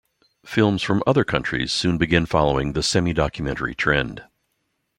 [0.47, 4.23] Films from other countries soon began following the semidocumentary trend.